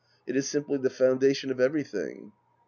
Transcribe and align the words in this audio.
"It 0.25 0.35
is 0.35 0.49
simply 0.49 0.79
the 0.79 0.89
foundation 0.89 1.51
of 1.51 1.59
everything." 1.59 2.31